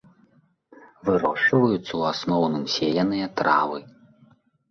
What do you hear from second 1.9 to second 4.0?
у асноўным сеяныя травы.